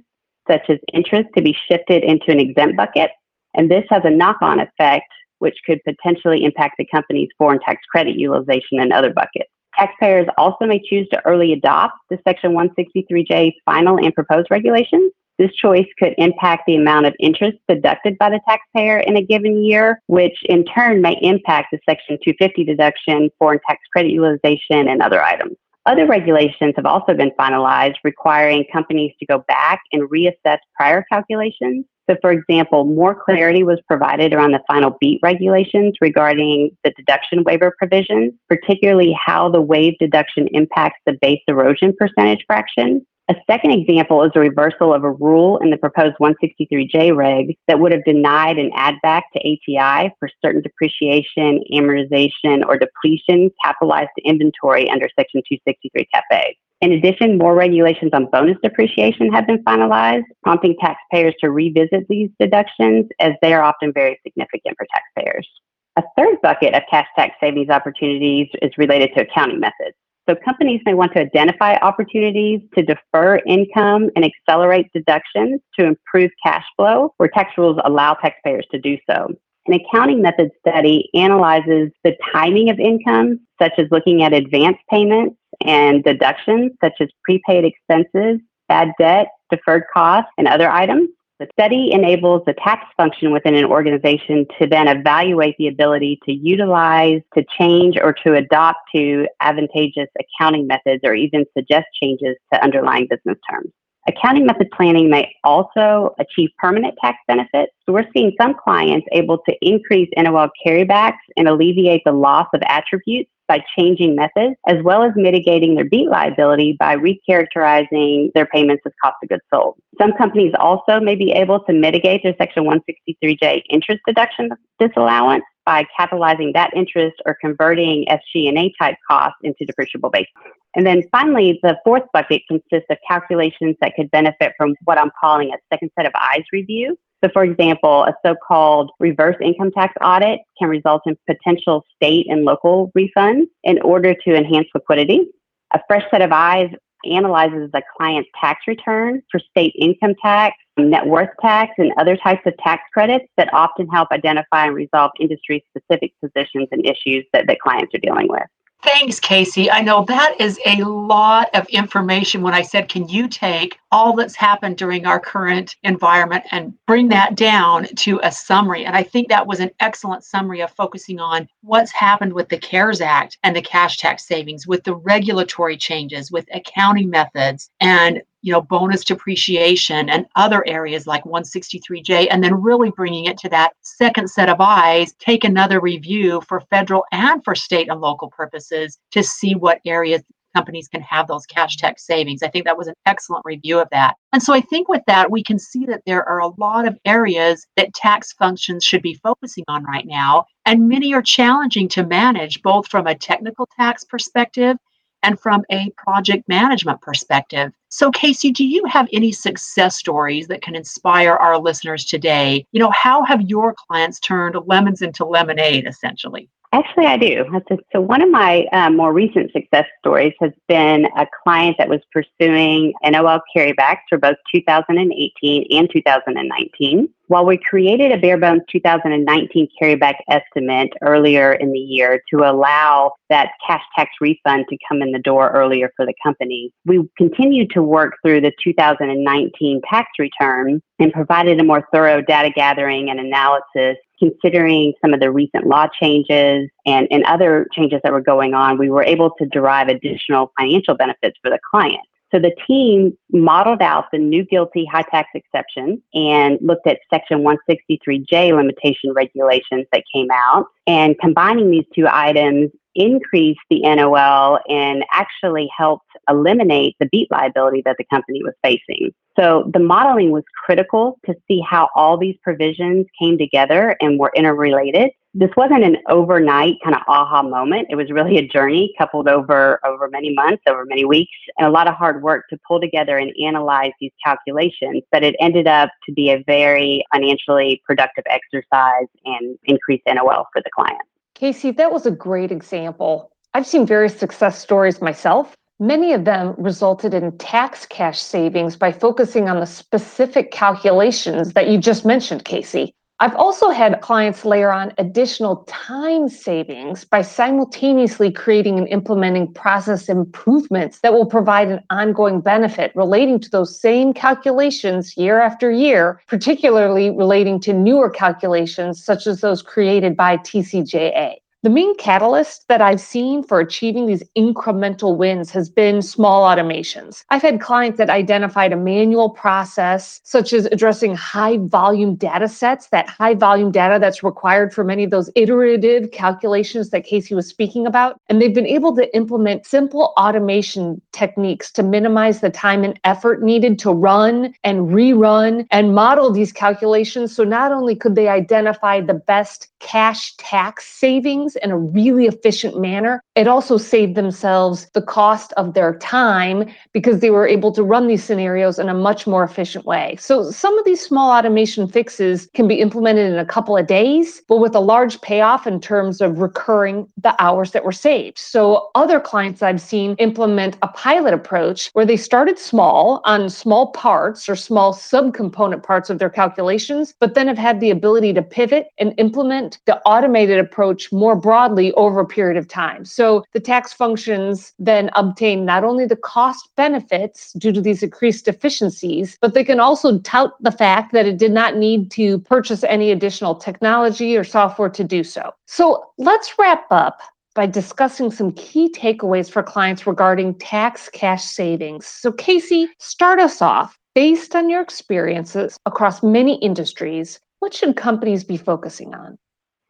such 0.49 0.69
as 0.69 0.77
interest 0.93 1.29
to 1.35 1.41
be 1.41 1.55
shifted 1.69 2.03
into 2.03 2.31
an 2.31 2.39
exempt 2.39 2.77
bucket. 2.77 3.11
And 3.55 3.69
this 3.69 3.85
has 3.89 4.01
a 4.05 4.09
knock 4.09 4.37
on 4.41 4.59
effect, 4.59 5.11
which 5.39 5.57
could 5.65 5.79
potentially 5.83 6.43
impact 6.43 6.75
the 6.77 6.87
company's 6.93 7.29
foreign 7.37 7.59
tax 7.59 7.81
credit 7.91 8.15
utilization 8.15 8.79
and 8.79 8.91
other 8.93 9.13
buckets. 9.13 9.49
Taxpayers 9.77 10.27
also 10.37 10.65
may 10.65 10.81
choose 10.87 11.07
to 11.09 11.25
early 11.25 11.53
adopt 11.53 11.95
the 12.09 12.17
Section 12.25 12.53
163J 12.53 13.53
final 13.65 13.97
and 13.97 14.13
proposed 14.13 14.47
regulations. 14.49 15.11
This 15.37 15.53
choice 15.53 15.87
could 15.99 16.13
impact 16.17 16.63
the 16.65 16.77
amount 16.77 17.07
of 17.07 17.13
interest 17.19 17.57
deducted 17.67 18.17
by 18.17 18.29
the 18.29 18.39
taxpayer 18.47 18.99
in 18.99 19.17
a 19.17 19.21
given 19.21 19.65
year, 19.65 20.01
which 20.07 20.37
in 20.45 20.63
turn 20.63 21.01
may 21.01 21.19
impact 21.21 21.69
the 21.71 21.79
Section 21.89 22.17
250 22.23 22.63
deduction, 22.63 23.29
foreign 23.37 23.59
tax 23.67 23.81
credit 23.91 24.11
utilization, 24.11 24.87
and 24.87 25.01
other 25.01 25.21
items. 25.21 25.57
Other 25.85 26.07
regulations 26.07 26.73
have 26.77 26.85
also 26.87 27.13
been 27.13 27.31
finalized 27.39 27.97
requiring 28.03 28.65
companies 28.73 29.13
to 29.19 29.25
go 29.27 29.43
back 29.47 29.81
and 29.91 30.09
reassess 30.09 30.57
prior 30.75 31.05
calculations. 31.11 31.85
So, 32.09 32.15
for 32.21 32.31
example, 32.31 32.85
more 32.85 33.15
clarity 33.15 33.63
was 33.63 33.79
provided 33.87 34.33
around 34.33 34.51
the 34.51 34.61
final 34.67 34.95
BEAT 34.99 35.19
regulations 35.23 35.95
regarding 36.01 36.71
the 36.83 36.91
deduction 36.91 37.43
waiver 37.43 37.73
provisions, 37.77 38.33
particularly 38.47 39.15
how 39.25 39.49
the 39.49 39.61
waive 39.61 39.93
deduction 39.99 40.47
impacts 40.53 40.99
the 41.05 41.13
base 41.21 41.41
erosion 41.47 41.95
percentage 41.97 42.43
fraction. 42.47 43.05
A 43.27 43.35
second 43.49 43.71
example 43.71 44.23
is 44.23 44.31
a 44.35 44.39
reversal 44.39 44.93
of 44.93 45.03
a 45.03 45.09
rule 45.09 45.57
in 45.57 45.71
the 45.71 45.77
proposed 45.77 46.15
163J 46.21 47.15
reg 47.15 47.57
that 47.67 47.79
would 47.79 47.91
have 47.91 48.05
denied 48.05 48.59
an 48.59 48.69
add 48.75 48.95
back 49.01 49.23
to 49.33 49.39
ATI 49.39 50.13
for 50.19 50.29
certain 50.43 50.61
depreciation, 50.61 51.63
amortization, 51.73 52.63
or 52.67 52.77
depletion 52.77 53.49
capitalized 53.63 54.11
to 54.19 54.23
inventory 54.25 54.87
under 54.91 55.09
Section 55.17 55.41
263 55.49 56.05
Cap 56.13 56.23
A. 56.31 56.55
In 56.81 56.91
addition, 56.91 57.39
more 57.39 57.55
regulations 57.55 58.11
on 58.13 58.27
bonus 58.27 58.57
depreciation 58.61 59.33
have 59.33 59.47
been 59.47 59.63
finalized, 59.63 60.25
prompting 60.43 60.75
taxpayers 60.79 61.33
to 61.39 61.49
revisit 61.49 62.07
these 62.07 62.29
deductions 62.39 63.07
as 63.19 63.33
they 63.41 63.55
are 63.55 63.63
often 63.63 63.91
very 63.91 64.19
significant 64.21 64.77
for 64.77 64.85
taxpayers. 64.93 65.49
A 65.95 66.03
third 66.15 66.39
bucket 66.43 66.75
of 66.75 66.83
cash 66.91 67.07
tax 67.15 67.33
savings 67.39 67.69
opportunities 67.69 68.49
is 68.61 68.77
related 68.77 69.15
to 69.15 69.21
accounting 69.21 69.59
methods. 69.59 69.95
So 70.27 70.35
companies 70.43 70.81
may 70.85 70.95
want 70.95 71.13
to 71.13 71.19
identify 71.19 71.75
opportunities 71.75 72.61
to 72.75 72.83
defer 72.83 73.39
income 73.45 74.09
and 74.15 74.25
accelerate 74.25 74.87
deductions 74.93 75.61
to 75.77 75.85
improve 75.85 76.31
cash 76.43 76.65
flow 76.75 77.13
where 77.17 77.29
tax 77.29 77.51
rules 77.57 77.79
allow 77.83 78.15
taxpayers 78.15 78.65
to 78.71 78.79
do 78.79 78.97
so. 79.07 79.27
An 79.67 79.73
accounting 79.73 80.21
method 80.21 80.51
study 80.59 81.09
analyzes 81.13 81.91
the 82.03 82.15
timing 82.33 82.69
of 82.69 82.79
income, 82.79 83.39
such 83.61 83.73
as 83.77 83.87
looking 83.91 84.23
at 84.23 84.33
advance 84.33 84.77
payments 84.89 85.35
and 85.63 86.03
deductions, 86.03 86.71
such 86.83 86.93
as 86.99 87.07
prepaid 87.23 87.65
expenses, 87.65 88.39
bad 88.67 88.91
debt, 88.99 89.27
deferred 89.51 89.83
costs, 89.93 90.29
and 90.37 90.47
other 90.47 90.69
items. 90.69 91.09
The 91.37 91.47
study 91.51 91.91
enables 91.91 92.43
the 92.45 92.53
tax 92.53 92.85
function 92.95 93.31
within 93.31 93.55
an 93.55 93.65
organization 93.65 94.45
to 94.57 94.67
then 94.67 94.87
evaluate 94.87 95.55
the 95.57 95.67
ability 95.67 96.17
to 96.25 96.31
utilize, 96.31 97.21
to 97.33 97.43
change, 97.59 97.97
or 98.01 98.13
to 98.23 98.35
adopt 98.35 98.79
to 98.95 99.27
advantageous 99.41 100.07
accounting 100.17 100.65
methods 100.65 101.01
or 101.03 101.13
even 101.13 101.45
suggest 101.57 101.87
changes 102.01 102.37
to 102.53 102.63
underlying 102.63 103.07
business 103.09 103.37
terms. 103.49 103.71
Accounting 104.07 104.45
method 104.45 104.69
planning 104.71 105.09
may 105.09 105.33
also 105.43 106.13
achieve 106.19 106.51
permanent 106.59 106.95
tax 107.01 107.17
benefits. 107.27 107.71
So 107.85 107.93
we're 107.93 108.07
seeing 108.13 108.33
some 108.39 108.53
clients 108.53 109.07
able 109.11 109.39
to 109.49 109.55
increase 109.61 110.09
NOL 110.15 110.49
carrybacks 110.65 111.17
and 111.37 111.47
alleviate 111.47 112.03
the 112.05 112.11
loss 112.11 112.47
of 112.53 112.61
attributes 112.67 113.31
by 113.47 113.63
changing 113.77 114.15
methods, 114.15 114.55
as 114.67 114.81
well 114.83 115.03
as 115.03 115.11
mitigating 115.15 115.75
their 115.75 115.85
BEAT 115.85 116.09
liability 116.09 116.75
by 116.79 116.95
recharacterizing 116.95 118.31
their 118.33 118.45
payments 118.47 118.83
as 118.85 118.91
cost 119.03 119.15
of 119.23 119.29
goods 119.29 119.41
sold. 119.53 119.75
Some 119.99 120.13
companies 120.13 120.53
also 120.59 120.99
may 120.99 121.15
be 121.15 121.31
able 121.31 121.59
to 121.61 121.73
mitigate 121.73 122.23
their 122.23 122.35
Section 122.39 122.63
163J 122.65 123.63
interest 123.69 124.01
deduction 124.07 124.49
disallowance 124.79 125.43
by 125.65 125.85
capitalizing 125.97 126.51
that 126.53 126.71
interest 126.75 127.15
or 127.25 127.35
converting 127.41 128.05
SG&A 128.07 128.71
type 128.79 128.97
costs 129.09 129.37
into 129.43 129.65
depreciable 129.65 130.11
base. 130.11 130.27
And 130.75 130.85
then 130.85 131.03
finally, 131.11 131.59
the 131.63 131.77
fourth 131.83 132.03
bucket 132.13 132.41
consists 132.47 132.87
of 132.89 132.97
calculations 133.07 133.75
that 133.81 133.95
could 133.95 134.11
benefit 134.11 134.53
from 134.57 134.75
what 134.83 134.97
I'm 134.99 135.11
calling 135.19 135.51
a 135.53 135.57
second 135.73 135.91
set 135.97 136.05
of 136.05 136.13
eyes 136.15 136.43
review. 136.51 136.97
So, 137.23 137.29
for 137.31 137.43
example, 137.43 138.03
a 138.03 138.13
so 138.25 138.35
called 138.45 138.91
reverse 138.99 139.37
income 139.41 139.71
tax 139.71 139.93
audit 140.01 140.41
can 140.59 140.69
result 140.69 141.03
in 141.05 141.17
potential 141.27 141.83
state 141.95 142.27
and 142.29 142.43
local 142.43 142.91
refunds 142.97 143.45
in 143.63 143.81
order 143.81 144.13
to 144.13 144.35
enhance 144.35 144.67
liquidity. 144.75 145.25
A 145.73 145.79
fresh 145.87 146.03
set 146.11 146.21
of 146.21 146.31
eyes 146.31 146.69
analyzes 147.09 147.69
the 147.71 147.81
client's 147.97 148.29
tax 148.39 148.61
return 148.67 149.21
for 149.31 149.39
state 149.39 149.73
income 149.79 150.15
tax, 150.21 150.55
net 150.77 151.05
worth 151.05 151.29
tax, 151.41 151.71
and 151.77 151.93
other 151.97 152.17
types 152.17 152.41
of 152.45 152.55
tax 152.57 152.83
credits 152.93 153.25
that 153.37 153.53
often 153.53 153.87
help 153.87 154.09
identify 154.11 154.65
and 154.65 154.75
resolve 154.75 155.11
industry 155.19 155.63
specific 155.69 156.13
positions 156.21 156.67
and 156.71 156.85
issues 156.85 157.25
that, 157.33 157.47
that 157.47 157.59
clients 157.59 157.93
are 157.93 157.99
dealing 157.99 158.27
with. 158.27 158.43
Thanks, 158.85 159.19
Kasey. 159.19 159.67
I 159.71 159.81
know 159.81 160.05
that 160.07 160.35
is 160.39 160.59
a 160.63 160.83
lot 160.83 161.49
of 161.55 161.67
information 161.69 162.43
when 162.43 162.53
I 162.53 162.61
said, 162.61 162.87
can 162.87 163.09
you 163.09 163.27
take 163.27 163.79
all 163.91 164.15
that's 164.15 164.35
happened 164.35 164.77
during 164.77 165.07
our 165.07 165.19
current 165.19 165.75
environment 165.81 166.43
and 166.51 166.71
bring 166.85 167.07
that 167.09 167.33
down 167.33 167.85
to 167.95 168.19
a 168.21 168.31
summary? 168.31 168.85
And 168.85 168.95
I 168.95 169.01
think 169.01 169.27
that 169.29 169.47
was 169.47 169.59
an 169.59 169.71
excellent 169.79 170.23
summary 170.23 170.61
of 170.61 170.69
focusing 170.71 171.19
on 171.19 171.49
what's 171.61 171.91
happened 171.91 172.33
with 172.33 172.49
the 172.49 172.59
CARES 172.59 173.01
Act 173.01 173.39
and 173.41 173.55
the 173.55 173.61
cash 173.61 173.97
tax 173.97 174.27
savings, 174.27 174.67
with 174.67 174.83
the 174.83 174.95
regulatory 174.95 175.77
changes, 175.77 176.31
with 176.31 176.45
accounting 176.53 177.09
methods, 177.09 177.71
and 177.79 178.21
you 178.45 178.51
know, 178.51 178.61
bonus 178.61 179.03
depreciation 179.03 180.07
and 180.07 180.27
other 180.35 180.63
areas 180.67 181.07
like 181.07 181.23
163J, 181.23 182.27
and 182.29 182.43
then 182.43 182.61
really 182.61 182.91
bringing 182.91 183.25
it 183.25 183.39
to 183.39 183.49
that 183.49 183.73
second 183.81 184.29
set 184.29 184.49
of 184.49 184.61
eyes, 184.61 185.13
take 185.17 185.43
another 185.43 185.81
review 185.81 186.39
for 186.47 186.61
federal 186.69 187.03
and 187.11 187.43
for 187.43 187.55
state 187.55 187.89
and 187.89 187.99
local 187.99 188.29
purposes 188.29 188.99
to 189.09 189.23
see 189.23 189.55
what 189.55 189.81
areas 189.83 190.21
companies 190.55 190.87
can 190.87 191.01
have 191.01 191.27
those 191.27 191.47
cash 191.47 191.75
tax 191.75 192.05
savings. 192.05 192.43
I 192.43 192.47
think 192.49 192.65
that 192.65 192.77
was 192.77 192.87
an 192.87 192.93
excellent 193.07 193.43
review 193.45 193.79
of 193.79 193.87
that. 193.91 194.13
And 194.31 194.43
so 194.43 194.53
I 194.53 194.61
think 194.61 194.87
with 194.87 195.01
that, 195.07 195.31
we 195.31 195.43
can 195.43 195.57
see 195.57 195.87
that 195.87 196.03
there 196.05 196.23
are 196.29 196.39
a 196.39 196.51
lot 196.59 196.87
of 196.87 196.99
areas 197.03 197.65
that 197.77 197.95
tax 197.95 198.31
functions 198.31 198.83
should 198.83 199.01
be 199.01 199.15
focusing 199.15 199.65
on 199.67 199.83
right 199.85 200.05
now. 200.05 200.45
And 200.67 200.87
many 200.87 201.15
are 201.15 201.23
challenging 201.23 201.87
to 201.89 202.05
manage, 202.05 202.61
both 202.61 202.87
from 202.87 203.07
a 203.07 203.15
technical 203.15 203.67
tax 203.75 204.03
perspective 204.03 204.77
and 205.25 205.39
from 205.39 205.63
a 205.71 205.91
project 205.97 206.47
management 206.47 207.01
perspective. 207.01 207.73
So, 207.89 208.11
Kasey, 208.11 208.53
do 208.53 208.65
you 208.65 208.83
have 208.85 209.07
any 209.11 209.31
success 209.31 209.95
stories 209.95 210.47
that 210.47 210.61
can 210.61 210.75
inspire 210.75 211.33
our 211.33 211.57
listeners 211.57 212.05
today? 212.05 212.65
You 212.71 212.79
know, 212.79 212.91
how 212.91 213.23
have 213.23 213.41
your 213.41 213.73
clients 213.87 214.19
turned 214.19 214.55
lemons 214.65 215.01
into 215.01 215.25
lemonade, 215.25 215.87
essentially? 215.87 216.49
Actually, 216.73 217.05
I 217.05 217.17
do. 217.17 217.45
So, 217.93 218.01
one 218.01 218.21
of 218.21 218.29
my 218.29 218.65
um, 218.73 218.97
more 218.97 219.13
recent 219.13 219.51
success 219.53 219.85
stories 219.99 220.33
has 220.41 220.51
been 220.67 221.05
a 221.17 221.25
client 221.43 221.77
that 221.77 221.87
was 221.87 222.01
pursuing 222.11 222.93
NOL 223.03 223.39
carrybacks 223.55 224.03
for 224.09 224.17
both 224.17 224.35
2018 224.53 225.67
and 225.71 225.89
2019. 225.89 227.09
While 227.27 227.45
we 227.45 227.57
created 227.57 228.11
a 228.11 228.17
bare 228.17 228.37
bones 228.37 228.61
2019 228.71 229.67
carryback 229.81 230.15
estimate 230.29 230.89
earlier 231.01 231.53
in 231.53 231.71
the 231.71 231.79
year 231.79 232.21
to 232.31 232.41
allow 232.41 233.13
that 233.29 233.49
cash 233.65 233.81
tax 233.95 234.11
refund 234.21 234.65
to 234.69 234.77
come 234.87 235.01
in 235.01 235.11
the 235.11 235.19
door 235.19 235.49
earlier 235.49 235.91
for 235.97 236.05
the 236.05 236.13
company, 236.21 236.71
we 236.85 237.01
continued 237.17 237.71
to 237.71 237.81
work 237.81 238.13
through 238.23 238.41
the 238.41 238.51
2019 238.63 239.81
tax 239.89 240.07
return 240.19 240.81
and 240.99 241.11
provided 241.13 241.59
a 241.59 241.63
more 241.63 241.87
thorough 241.91 242.21
data 242.21 242.51
gathering 242.55 243.09
and 243.09 243.19
analysis 243.19 243.97
considering 244.19 244.93
some 245.01 245.13
of 245.13 245.19
the 245.19 245.31
recent 245.31 245.65
law 245.65 245.87
changes 245.99 246.69
and, 246.85 247.07
and 247.11 247.23
other 247.25 247.67
changes 247.73 247.99
that 248.03 248.13
were 248.13 248.21
going 248.21 248.53
on, 248.53 248.77
we 248.77 248.89
were 248.89 249.03
able 249.03 249.31
to 249.31 249.45
derive 249.47 249.87
additional 249.89 250.53
financial 250.57 250.95
benefits 250.95 251.37
for 251.41 251.49
the 251.49 251.59
client. 251.69 251.99
So 252.35 252.41
the 252.41 252.53
team 252.67 253.17
modeled 253.31 253.81
out 253.81 254.11
the 254.11 254.17
new 254.17 254.43
GILTI 254.43 254.85
high 254.91 255.03
tax 255.03 255.29
exception 255.33 256.01
and 256.13 256.57
looked 256.59 256.85
at 256.85 256.99
Section 257.09 257.45
163J 257.45 258.53
limitation 258.53 259.13
regulations 259.13 259.85
that 259.93 260.03
came 260.13 260.27
out. 260.33 260.65
And 260.85 261.17
combining 261.19 261.71
these 261.71 261.85
two 261.95 262.07
items 262.11 262.71
increased 262.93 263.61
the 263.69 263.83
NOL 263.83 264.59
and 264.67 265.05
actually 265.13 265.69
helped 265.77 266.07
eliminate 266.29 266.97
the 266.99 267.07
BEAT 267.09 267.29
liability 267.31 267.81
that 267.85 267.95
the 267.97 268.05
company 268.11 268.43
was 268.43 268.53
facing. 268.61 269.13
So 269.39 269.69
the 269.73 269.79
modeling 269.79 270.31
was 270.31 270.43
critical 270.65 271.17
to 271.25 271.35
see 271.47 271.61
how 271.61 271.87
all 271.95 272.17
these 272.17 272.35
provisions 272.43 273.05
came 273.17 273.37
together 273.37 273.95
and 274.01 274.19
were 274.19 274.31
interrelated. 274.35 275.11
This 275.37 275.51
wasn't 275.57 275.83
an 275.83 275.97
overnight 276.07 276.77
kind 276.81 276.95
of 276.95 277.01
aha 277.09 277.43
moment. 277.43 277.87
It 277.89 277.97
was 277.97 278.09
really 278.09 278.37
a 278.37 278.47
journey 278.47 278.95
coupled 278.97 279.27
over 279.27 279.85
over 279.85 280.07
many 280.07 280.33
months, 280.33 280.63
over 280.65 280.85
many 280.85 281.03
weeks, 281.03 281.35
and 281.57 281.67
a 281.67 281.69
lot 281.69 281.89
of 281.89 281.93
hard 281.95 282.23
work 282.23 282.47
to 282.51 282.59
pull 282.65 282.79
together 282.79 283.17
and 283.17 283.33
analyze 283.45 283.91
these 283.99 284.13
calculations. 284.23 285.03
But 285.11 285.25
it 285.25 285.35
ended 285.41 285.67
up 285.67 285.89
to 286.05 286.13
be 286.13 286.29
a 286.29 286.41
very 286.47 287.03
financially 287.11 287.81
productive 287.85 288.23
exercise 288.29 289.07
and 289.25 289.59
increased 289.65 290.03
NOL 290.07 290.47
for 290.53 290.61
the 290.61 290.69
client. 290.73 291.01
Kasey, 291.37 291.75
that 291.75 291.91
was 291.91 292.05
a 292.05 292.11
great 292.11 292.53
example. 292.53 293.29
I've 293.53 293.67
seen 293.67 293.85
various 293.85 294.17
success 294.17 294.57
stories 294.57 295.01
myself. 295.01 295.53
Many 295.81 296.13
of 296.13 296.23
them 296.23 296.55
resulted 296.57 297.13
in 297.13 297.37
tax 297.39 297.85
cash 297.85 298.21
savings 298.21 298.77
by 298.77 298.93
focusing 298.93 299.49
on 299.49 299.59
the 299.59 299.65
specific 299.65 300.51
calculations 300.51 301.51
that 301.51 301.67
you 301.67 301.77
just 301.77 302.05
mentioned, 302.05 302.45
Kasey. 302.45 302.93
I've 303.21 303.35
also 303.35 303.69
had 303.69 304.01
clients 304.01 304.43
layer 304.43 304.73
on 304.73 304.91
additional 304.97 305.63
time 305.67 306.27
savings 306.27 307.05
by 307.05 307.21
simultaneously 307.21 308.29
creating 308.29 308.77
and 308.77 308.89
implementing 308.89 309.53
process 309.53 310.09
improvements 310.09 310.99
that 310.99 311.13
will 311.13 311.25
provide 311.25 311.69
an 311.69 311.79
ongoing 311.89 312.41
benefit 312.41 312.91
relating 312.93 313.39
to 313.39 313.49
those 313.49 313.79
same 313.79 314.13
calculations 314.13 315.15
year 315.15 315.39
after 315.39 315.71
year, 315.71 316.21
particularly 316.27 317.09
relating 317.09 317.57
to 317.61 317.71
newer 317.71 318.09
calculations 318.09 319.01
such 319.01 319.27
as 319.27 319.39
those 319.39 319.61
created 319.61 320.17
by 320.17 320.35
TCJA. 320.35 321.35
The 321.65 321.71
main 321.71 321.97
catalyst 321.97 322.67
that 322.67 322.79
I've 322.79 323.01
seen 323.01 323.41
for 323.41 323.59
achieving 323.59 324.05
these 324.05 324.21
incremental 324.37 325.17
wins 325.17 325.49
has 325.49 325.67
been 325.67 326.03
small 326.03 326.43
automations. 326.43 327.23
I've 327.31 327.41
had 327.41 327.59
clients 327.59 327.97
that 327.97 328.07
identified 328.07 328.71
a 328.71 328.77
manual 328.77 329.31
process, 329.31 330.21
such 330.23 330.53
as 330.53 330.67
addressing 330.67 331.15
high 331.15 331.57
volume 331.57 332.17
data 332.17 332.47
sets, 332.47 332.89
that 332.89 333.09
high 333.09 333.33
volume 333.33 333.71
data 333.71 333.97
that's 333.99 334.21
required 334.21 334.75
for 334.75 334.83
many 334.83 335.05
of 335.05 335.09
those 335.09 335.31
iterative 335.33 336.11
calculations 336.11 336.91
that 336.91 337.03
Kasey 337.03 337.35
was 337.35 337.47
speaking 337.47 337.87
about. 337.87 338.21
And 338.29 338.39
they've 338.39 338.53
been 338.53 338.67
able 338.67 338.95
to 338.97 339.15
implement 339.15 339.65
simple 339.65 340.13
automation 340.19 341.01
techniques 341.13 341.71
to 341.71 341.81
minimize 341.81 342.41
the 342.41 342.51
time 342.51 342.83
and 342.83 342.99
effort 343.05 343.41
needed 343.41 343.79
to 343.79 343.91
run 343.91 344.53
and 344.63 344.81
rerun 344.89 345.65
and 345.71 345.95
model 345.95 346.29
these 346.29 346.51
calculations. 346.51 347.35
So 347.35 347.43
not 347.43 347.71
only 347.71 347.95
could 347.95 348.13
they 348.13 348.27
identify 348.27 349.01
the 349.01 349.15
best 349.15 349.69
cash 349.79 350.35
tax 350.37 350.85
savings, 350.85 351.54
in 351.57 351.71
a 351.71 351.77
really 351.77 352.25
efficient 352.25 352.79
manner. 352.79 353.21
It 353.35 353.47
also 353.47 353.77
saved 353.77 354.15
themselves 354.15 354.89
the 354.93 355.01
cost 355.01 355.53
of 355.53 355.73
their 355.73 355.97
time 355.97 356.69
because 356.93 357.19
they 357.19 357.29
were 357.29 357.47
able 357.47 357.71
to 357.73 357.83
run 357.83 358.07
these 358.07 358.23
scenarios 358.23 358.79
in 358.79 358.89
a 358.89 358.93
much 358.93 359.27
more 359.27 359.43
efficient 359.43 359.85
way. 359.85 360.15
So 360.19 360.51
some 360.51 360.77
of 360.77 360.85
these 360.85 361.01
small 361.01 361.31
automation 361.31 361.87
fixes 361.87 362.49
can 362.53 362.67
be 362.67 362.75
implemented 362.75 363.31
in 363.31 363.39
a 363.39 363.45
couple 363.45 363.77
of 363.77 363.87
days, 363.87 364.41
but 364.47 364.57
with 364.57 364.75
a 364.75 364.79
large 364.79 365.19
payoff 365.21 365.67
in 365.67 365.79
terms 365.81 366.21
of 366.21 366.39
recurring 366.39 367.07
the 367.17 367.35
hours 367.41 367.71
that 367.71 367.83
were 367.83 367.91
saved. 367.91 368.37
So 368.37 368.89
other 368.95 369.19
clients 369.19 369.61
I've 369.61 369.81
seen 369.81 370.15
implement 370.19 370.77
a 370.81 370.87
pilot 370.89 371.33
approach 371.33 371.89
where 371.93 372.05
they 372.05 372.17
started 372.17 372.57
small 372.57 373.21
on 373.25 373.49
small 373.49 373.91
parts 373.91 374.47
or 374.47 374.55
small 374.55 374.93
subcomponent 374.93 375.83
parts 375.83 376.09
of 376.09 376.19
their 376.19 376.29
calculations, 376.29 377.13
but 377.19 377.33
then 377.33 377.47
have 377.47 377.57
had 377.57 377.79
the 377.79 377.91
ability 377.91 378.33
to 378.33 378.41
pivot 378.41 378.87
and 378.97 379.13
implement 379.17 379.79
the 379.85 379.97
automated 380.01 380.59
approach 380.59 381.11
more 381.11 381.35
broadly 381.45 381.93
over 381.93 382.21
a 382.21 382.25
period 382.25 382.57
of 382.57 382.67
time. 382.67 383.05
So 383.05 383.43
the 383.53 383.59
tax 383.59 383.93
functions 383.93 384.73
then 384.79 385.11
obtain 385.13 385.63
not 385.63 385.83
only 385.83 386.07
the 386.07 386.15
cost 386.15 386.69
benefits 386.75 387.53
due 387.53 387.71
to 387.71 387.81
these 387.81 388.01
increased 388.01 388.47
efficiencies, 388.47 389.37
but 389.41 389.53
they 389.53 389.63
can 389.63 389.79
also 389.79 390.17
tout 390.21 390.53
the 390.59 390.71
fact 390.71 391.13
that 391.13 391.27
it 391.27 391.37
did 391.37 391.51
not 391.51 391.77
need 391.77 392.09
to 392.11 392.39
purchase 392.39 392.83
any 392.85 393.11
additional 393.11 393.53
technology 393.53 394.35
or 394.35 394.43
software 394.43 394.89
to 394.89 395.03
do 395.03 395.23
so. 395.23 395.51
So 395.67 396.03
let's 396.17 396.57
wrap 396.57 396.87
up 396.89 397.19
by 397.53 397.67
discussing 397.67 398.31
some 398.31 398.51
key 398.53 398.89
takeaways 398.89 399.47
for 399.47 399.61
clients 399.61 400.07
regarding 400.07 400.55
tax 400.55 401.09
cash 401.09 401.43
savings. 401.43 402.07
So, 402.07 402.31
Kasey, 402.31 402.87
start 402.97 403.39
us 403.39 403.61
off. 403.61 403.95
Based 404.15 404.55
on 404.55 404.67
your 404.67 404.81
experiences 404.81 405.77
across 405.85 406.23
many 406.23 406.55
industries, 406.69 407.39
what 407.59 407.71
should 407.73 407.95
companies 407.95 408.43
be 408.43 408.57
focusing 408.57 409.13
on? 409.13 409.37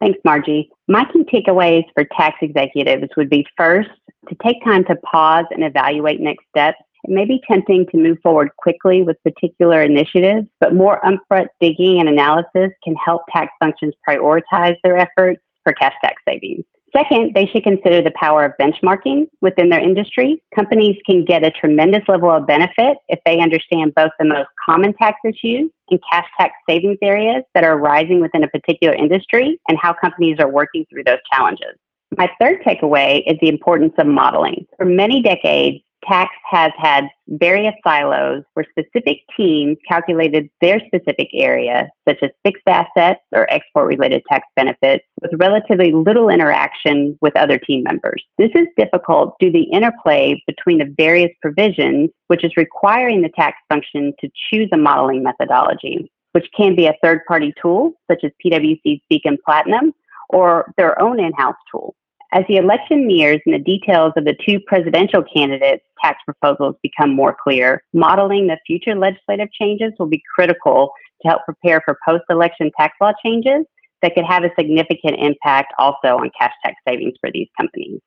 Thanks, 0.00 0.18
Margie. 0.24 0.70
My 0.88 1.04
key 1.10 1.24
takeaways 1.24 1.84
for 1.94 2.04
tax 2.16 2.36
executives 2.42 3.08
would 3.16 3.30
be 3.30 3.46
first, 3.56 3.88
to 4.28 4.36
take 4.42 4.62
time 4.64 4.84
to 4.84 4.96
pause 4.96 5.46
and 5.50 5.64
evaluate 5.64 6.20
next 6.20 6.44
steps. 6.50 6.78
It 7.04 7.10
may 7.10 7.24
be 7.24 7.40
tempting 7.48 7.86
to 7.86 7.96
move 7.96 8.18
forward 8.22 8.50
quickly 8.56 9.02
with 9.02 9.22
particular 9.22 9.82
initiatives, 9.82 10.48
but 10.60 10.74
more 10.74 11.00
upfront 11.02 11.46
digging 11.60 12.00
and 12.00 12.08
analysis 12.08 12.72
can 12.82 12.96
help 12.96 13.22
tax 13.32 13.52
functions 13.60 13.94
prioritize 14.06 14.76
their 14.82 14.98
efforts 14.98 15.40
for 15.62 15.72
cash 15.72 15.94
tax 16.02 16.20
savings. 16.28 16.64
Second, 16.96 17.34
they 17.34 17.44
should 17.46 17.62
consider 17.62 18.00
the 18.00 18.12
power 18.12 18.46
of 18.46 18.52
benchmarking 18.58 19.26
within 19.42 19.68
their 19.68 19.80
industry. 19.80 20.42
Companies 20.54 20.96
can 21.04 21.26
get 21.26 21.44
a 21.44 21.50
tremendous 21.50 22.00
level 22.08 22.30
of 22.30 22.46
benefit 22.46 22.96
if 23.08 23.18
they 23.26 23.38
understand 23.40 23.94
both 23.94 24.12
the 24.18 24.24
most 24.24 24.48
common 24.64 24.94
tax 24.94 25.18
issues 25.22 25.70
and 25.90 26.00
cash 26.10 26.26
tax 26.40 26.54
savings 26.66 26.96
areas 27.02 27.42
that 27.54 27.64
are 27.64 27.76
rising 27.76 28.22
within 28.22 28.44
a 28.44 28.48
particular 28.48 28.94
industry 28.94 29.60
and 29.68 29.76
how 29.78 29.92
companies 29.92 30.38
are 30.40 30.50
working 30.50 30.86
through 30.88 31.04
those 31.04 31.18
challenges. 31.30 31.76
My 32.16 32.30
third 32.40 32.62
takeaway 32.62 33.22
is 33.26 33.36
the 33.42 33.48
importance 33.48 33.92
of 33.98 34.06
modeling. 34.06 34.66
For 34.78 34.86
many 34.86 35.20
decades, 35.20 35.82
tax 36.08 36.34
has 36.48 36.72
had 36.76 37.08
various 37.28 37.74
silos 37.84 38.42
where 38.54 38.66
specific 38.70 39.18
teams 39.36 39.76
calculated 39.88 40.48
their 40.60 40.80
specific 40.86 41.28
area, 41.34 41.88
such 42.08 42.18
as 42.22 42.30
fixed 42.44 42.62
assets 42.66 43.20
or 43.32 43.50
export 43.52 43.86
related 43.86 44.22
tax 44.28 44.46
benefits, 44.56 45.04
with 45.20 45.32
relatively 45.34 45.92
little 45.92 46.28
interaction 46.28 47.18
with 47.20 47.36
other 47.36 47.58
team 47.58 47.82
members. 47.82 48.22
This 48.38 48.50
is 48.54 48.66
difficult 48.76 49.34
due 49.40 49.50
to 49.50 49.52
the 49.52 49.64
interplay 49.64 50.42
between 50.46 50.78
the 50.78 50.94
various 50.96 51.30
provisions, 51.42 52.10
which 52.28 52.44
is 52.44 52.56
requiring 52.56 53.22
the 53.22 53.30
tax 53.30 53.56
function 53.68 54.12
to 54.20 54.28
choose 54.50 54.68
a 54.72 54.76
modeling 54.76 55.22
methodology, 55.22 56.10
which 56.32 56.48
can 56.56 56.76
be 56.76 56.86
a 56.86 56.94
third 57.02 57.20
party 57.26 57.52
tool, 57.60 57.92
such 58.10 58.24
as 58.24 58.30
PwC's 58.44 59.00
Beacon 59.08 59.38
Platinum, 59.44 59.92
or 60.28 60.72
their 60.76 61.00
own 61.00 61.20
in 61.20 61.32
house 61.32 61.56
tool. 61.70 61.94
As 62.32 62.44
the 62.48 62.56
election 62.56 63.06
nears 63.06 63.40
and 63.46 63.54
the 63.54 63.58
details 63.58 64.12
of 64.16 64.24
the 64.24 64.36
two 64.46 64.58
presidential 64.60 65.22
candidates' 65.22 65.84
tax 66.02 66.18
proposals 66.24 66.74
become 66.82 67.14
more 67.14 67.36
clear, 67.40 67.82
modeling 67.92 68.46
the 68.46 68.58
future 68.66 68.94
legislative 68.94 69.50
changes 69.52 69.92
will 69.98 70.06
be 70.06 70.22
critical 70.34 70.90
to 71.22 71.28
help 71.28 71.44
prepare 71.44 71.80
for 71.84 71.96
post 72.06 72.24
election 72.28 72.70
tax 72.78 72.94
law 73.00 73.12
changes 73.24 73.64
that 74.02 74.14
could 74.14 74.24
have 74.24 74.44
a 74.44 74.50
significant 74.58 75.16
impact 75.18 75.72
also 75.78 76.16
on 76.18 76.30
cash 76.38 76.52
tax 76.64 76.76
savings 76.86 77.14
for 77.20 77.30
these 77.32 77.48
companies. 77.58 78.00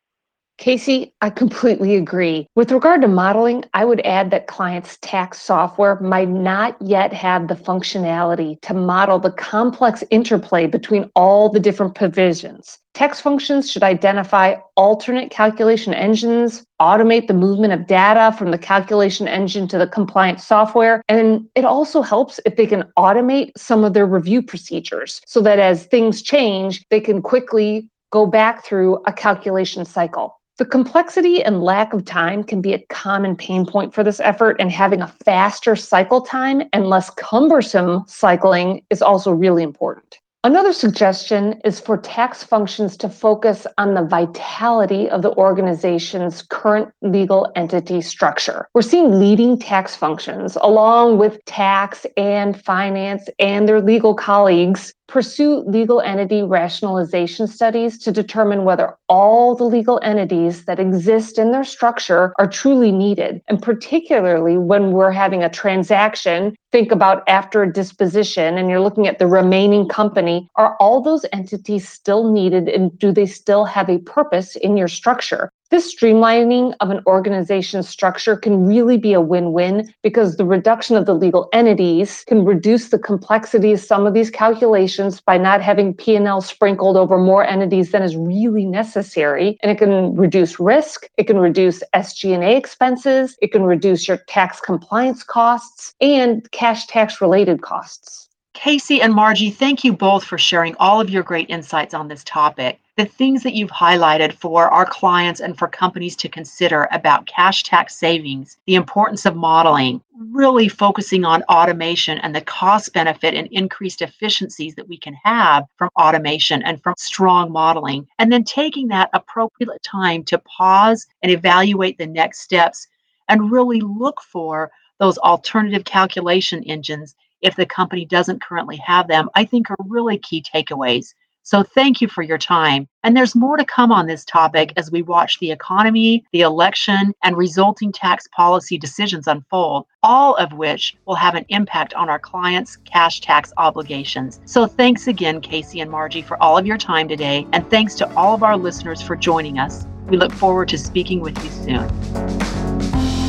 Kasey, 0.59 1.13
I 1.21 1.29
completely 1.29 1.95
agree. 1.95 2.45
With 2.53 2.73
regard 2.73 3.01
to 3.01 3.07
modeling, 3.07 3.63
I 3.73 3.85
would 3.85 4.01
add 4.01 4.29
that 4.31 4.47
clients' 4.47 4.97
tax 5.01 5.41
software 5.41 5.97
might 6.01 6.27
not 6.27 6.75
yet 6.81 7.13
have 7.13 7.47
the 7.47 7.55
functionality 7.55 8.59
to 8.63 8.73
model 8.73 9.19
the 9.19 9.31
complex 9.31 10.03
interplay 10.09 10.67
between 10.67 11.09
all 11.15 11.47
the 11.47 11.61
different 11.61 11.95
provisions. 11.95 12.77
Tax 12.93 13.21
functions 13.21 13.71
should 13.71 13.83
identify 13.83 14.55
alternate 14.75 15.31
calculation 15.31 15.93
engines, 15.93 16.65
automate 16.81 17.27
the 17.27 17.33
movement 17.33 17.71
of 17.71 17.87
data 17.87 18.35
from 18.37 18.51
the 18.51 18.57
calculation 18.57 19.29
engine 19.29 19.65
to 19.69 19.77
the 19.77 19.87
compliance 19.87 20.45
software, 20.45 21.01
and 21.07 21.47
it 21.55 21.63
also 21.63 22.01
helps 22.01 22.37
if 22.45 22.57
they 22.57 22.67
can 22.67 22.83
automate 22.97 23.51
some 23.55 23.85
of 23.85 23.93
their 23.93 24.05
review 24.05 24.41
procedures 24.41 25.21
so 25.25 25.39
that 25.39 25.59
as 25.59 25.85
things 25.85 26.21
change, 26.21 26.83
they 26.89 26.99
can 26.99 27.21
quickly 27.21 27.87
go 28.11 28.25
back 28.25 28.65
through 28.65 29.01
a 29.05 29.13
calculation 29.13 29.85
cycle. 29.85 30.38
The 30.59 30.65
complexity 30.65 31.41
and 31.41 31.63
lack 31.63 31.93
of 31.93 32.03
time 32.03 32.43
can 32.43 32.59
be 32.59 32.73
a 32.73 32.85
common 32.89 33.37
pain 33.37 33.65
point 33.65 33.93
for 33.93 34.03
this 34.03 34.19
effort, 34.19 34.57
and 34.59 34.69
having 34.69 35.01
a 35.01 35.07
faster 35.07 35.73
cycle 35.73 36.19
time 36.19 36.63
and 36.73 36.87
less 36.87 37.09
cumbersome 37.11 38.03
cycling 38.07 38.83
is 38.89 39.01
also 39.01 39.31
really 39.31 39.63
important. 39.63 40.19
Another 40.43 40.73
suggestion 40.73 41.61
is 41.63 41.79
for 41.79 41.97
tax 41.97 42.43
functions 42.43 42.97
to 42.97 43.07
focus 43.07 43.67
on 43.77 43.93
the 43.93 44.03
vitality 44.03 45.09
of 45.09 45.21
the 45.21 45.33
organization's 45.35 46.41
current 46.41 46.89
legal 47.01 47.49
entity 47.55 48.01
structure. 48.01 48.67
We're 48.73 48.81
seeing 48.81 49.17
leading 49.17 49.59
tax 49.59 49.95
functions, 49.95 50.57
along 50.61 51.19
with 51.19 51.43
tax 51.45 52.05
and 52.17 52.61
finance 52.61 53.29
and 53.39 53.65
their 53.65 53.79
legal 53.79 54.13
colleagues, 54.13 54.93
pursue 55.09 55.61
legal 55.61 55.99
entity 56.01 56.43
rationalization 56.43 57.47
studies 57.47 57.97
to 57.97 58.11
determine 58.11 58.63
whether 58.63 58.95
all 59.09 59.55
the 59.55 59.63
legal 59.63 59.99
entities 60.03 60.65
that 60.65 60.79
exist 60.79 61.39
in 61.39 61.51
their 61.51 61.63
structure 61.63 62.33
are 62.37 62.47
truly 62.47 62.91
needed. 62.91 63.41
And 63.47 63.61
particularly 63.61 64.57
when 64.57 64.91
we're 64.91 65.11
having 65.11 65.43
a 65.43 65.49
transaction, 65.49 66.55
think 66.71 66.91
about 66.91 67.23
after 67.27 67.63
a 67.63 67.73
disposition 67.73 68.57
and 68.57 68.69
you're 68.69 68.79
looking 68.79 69.07
at 69.07 69.19
the 69.19 69.27
remaining 69.27 69.87
company, 69.87 70.47
are 70.55 70.77
all 70.79 71.01
those 71.01 71.25
entities 71.33 71.89
still 71.89 72.31
needed 72.31 72.69
and 72.69 72.97
do 72.99 73.11
they 73.11 73.25
still 73.25 73.65
have 73.65 73.89
a 73.89 73.97
purpose 73.99 74.55
in 74.55 74.77
your 74.77 74.87
structure? 74.87 75.51
This 75.71 75.93
streamlining 75.95 76.73
of 76.79 76.89
an 76.89 77.01
organization's 77.05 77.87
structure 77.87 78.35
can 78.35 78.65
really 78.65 78.97
be 78.97 79.13
a 79.13 79.21
win-win 79.21 79.93
because 80.01 80.35
the 80.35 80.45
reduction 80.45 80.95
of 80.95 81.05
the 81.05 81.13
legal 81.13 81.47
entities 81.53 82.23
can 82.27 82.43
reduce 82.43 82.89
the 82.89 82.97
complexity 82.97 83.73
of 83.73 83.79
some 83.79 84.07
of 84.07 84.15
these 84.15 84.31
calculations 84.31 85.21
by 85.21 85.37
not 85.37 85.61
having 85.61 85.93
P&L 85.93 86.41
sprinkled 86.41 86.97
over 86.97 87.19
more 87.19 87.45
entities 87.45 87.91
than 87.91 88.01
is 88.01 88.15
really 88.15 88.65
necessary. 88.65 89.59
And 89.61 89.71
it 89.71 89.77
can 89.77 90.15
reduce 90.15 90.59
risk, 90.59 91.07
it 91.17 91.27
can 91.27 91.37
reduce 91.37 91.83
SG&A 91.93 92.57
expenses, 92.57 93.37
it 93.39 93.51
can 93.51 93.61
reduce 93.61 94.07
your 94.07 94.17
tax 94.27 94.59
compliance 94.59 95.21
costs 95.21 95.93
and 96.01 96.49
cash 96.49 96.87
tax 96.87 97.21
related 97.21 97.61
costs. 97.61 98.28
Kasey 98.55 99.01
and 99.01 99.13
Margie, 99.13 99.51
thank 99.51 99.83
you 99.83 99.93
both 99.93 100.23
for 100.23 100.37
sharing 100.37 100.75
all 100.79 100.99
of 100.99 101.09
your 101.09 101.23
great 101.23 101.49
insights 101.49 101.93
on 101.93 102.07
this 102.07 102.23
topic. 102.23 102.79
The 102.97 103.05
things 103.05 103.43
that 103.43 103.53
you've 103.53 103.69
highlighted 103.69 104.33
for 104.33 104.67
our 104.69 104.85
clients 104.85 105.39
and 105.39 105.57
for 105.57 105.67
companies 105.67 106.15
to 106.17 106.27
consider 106.27 106.89
about 106.91 107.27
cash 107.27 107.63
tax 107.63 107.95
savings, 107.95 108.57
the 108.65 108.75
importance 108.75 109.25
of 109.25 109.35
modeling, 109.35 110.01
really 110.17 110.67
focusing 110.67 111.23
on 111.23 111.43
automation 111.43 112.17
and 112.17 112.35
the 112.35 112.41
cost 112.41 112.91
benefit 112.91 113.33
and 113.35 113.47
increased 113.51 114.01
efficiencies 114.01 114.75
that 114.75 114.89
we 114.89 114.97
can 114.97 115.13
have 115.23 115.63
from 115.77 115.89
automation 115.97 116.61
and 116.63 116.83
from 116.83 116.95
strong 116.97 117.51
modeling, 117.51 118.05
and 118.17 118.31
then 118.31 118.43
taking 118.43 118.89
that 118.89 119.09
appropriate 119.13 119.81
time 119.83 120.23
to 120.23 120.39
pause 120.39 121.07
and 121.21 121.31
evaluate 121.31 121.97
the 121.97 122.07
next 122.07 122.41
steps 122.41 122.87
and 123.29 123.51
really 123.51 123.79
look 123.79 124.19
for 124.21 124.71
those 124.99 125.17
alternative 125.19 125.85
calculation 125.85 126.61
engines 126.63 127.15
if 127.41 127.55
the 127.55 127.65
company 127.65 128.05
doesn't 128.05 128.41
currently 128.41 128.77
have 128.77 129.07
them, 129.07 129.29
I 129.35 129.45
think 129.45 129.69
are 129.69 129.77
really 129.87 130.17
key 130.17 130.43
takeaways. 130.43 131.13
So 131.43 131.63
thank 131.63 131.99
you 131.99 132.07
for 132.07 132.21
your 132.21 132.37
time. 132.37 132.87
And 133.03 133.17
there's 133.17 133.33
more 133.33 133.57
to 133.57 133.65
come 133.65 133.91
on 133.91 134.05
this 134.05 134.23
topic 134.23 134.71
as 134.77 134.91
we 134.91 135.01
watch 135.01 135.39
the 135.39 135.49
economy, 135.49 136.23
the 136.31 136.41
election, 136.41 137.11
and 137.23 137.35
resulting 137.35 137.91
tax 137.91 138.27
policy 138.35 138.77
decisions 138.77 139.25
unfold, 139.25 139.87
all 140.03 140.35
of 140.35 140.53
which 140.53 140.95
will 141.07 141.15
have 141.15 141.33
an 141.33 141.45
impact 141.49 141.95
on 141.95 142.07
our 142.07 142.19
clients' 142.19 142.77
cash 142.85 143.21
tax 143.21 143.51
obligations. 143.57 144.39
So 144.45 144.67
thanks 144.67 145.07
again, 145.07 145.41
Kasey 145.41 145.81
and 145.81 145.89
Margie, 145.89 146.21
for 146.21 146.39
all 146.39 146.55
of 146.55 146.67
your 146.67 146.77
time 146.77 147.07
today. 147.07 147.47
And 147.51 147.67
thanks 147.71 147.95
to 147.95 148.13
all 148.15 148.35
of 148.35 148.43
our 148.43 148.55
listeners 148.55 149.01
for 149.01 149.15
joining 149.15 149.57
us. 149.57 149.87
We 150.07 150.17
look 150.17 150.33
forward 150.33 150.69
to 150.69 150.77
speaking 150.77 151.19
with 151.19 151.43
you 151.43 151.49
soon. 151.49 153.28